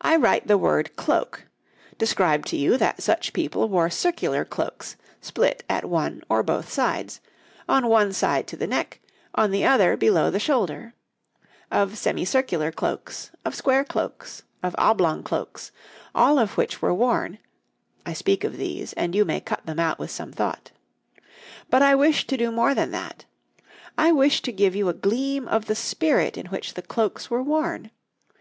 I 0.00 0.14
write 0.14 0.46
the 0.46 0.56
word 0.56 0.94
'cloak'; 0.94 1.48
describe 1.98 2.46
to 2.46 2.56
you 2.56 2.76
that 2.76 3.02
such 3.02 3.32
people 3.32 3.68
wore 3.68 3.90
circular 3.90 4.44
cloaks 4.44 4.94
split 5.20 5.64
at 5.68 5.86
one 5.86 6.22
or 6.28 6.44
both 6.44 6.72
sides, 6.72 7.20
on 7.68 7.88
one 7.88 8.12
side 8.12 8.46
to 8.46 8.56
the 8.56 8.68
neck, 8.68 9.00
on 9.34 9.50
the 9.50 9.64
other 9.64 9.96
below 9.96 10.30
the 10.30 10.38
shoulder; 10.38 10.94
of 11.68 11.98
semicircular 11.98 12.70
cloaks, 12.70 13.32
of 13.44 13.56
square 13.56 13.82
cloaks, 13.84 14.44
of 14.62 14.76
oblong 14.78 15.24
cloaks, 15.24 15.72
all 16.14 16.38
of 16.38 16.56
which 16.56 16.80
were 16.80 16.94
worn 16.94 17.38
(I 18.06 18.12
speak 18.12 18.44
of 18.44 18.58
these, 18.58 18.92
and 18.92 19.16
you 19.16 19.24
may 19.24 19.40
cut 19.40 19.66
them 19.66 19.80
out 19.80 19.98
with 19.98 20.12
some 20.12 20.30
thought); 20.30 20.70
but 21.68 21.82
I 21.82 21.96
wish 21.96 22.24
to 22.28 22.36
do 22.36 22.52
more 22.52 22.72
than 22.72 22.92
that 22.92 23.24
I 23.98 24.12
wish 24.12 24.42
to 24.42 24.52
give 24.52 24.76
you 24.76 24.88
a 24.88 24.94
gleam 24.94 25.48
of 25.48 25.66
the 25.66 25.74
spirit 25.74 26.38
in 26.38 26.46
which 26.54 26.74
the 26.74 26.82
cloaks 26.82 27.28
were 27.30 27.42
worn. 27.42 27.90